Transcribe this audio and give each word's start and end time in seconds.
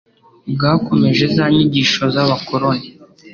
bwakomeje 0.53 1.25
za 1.35 1.45
nyigisho 1.55 2.03
z'abakoroni 2.13 2.87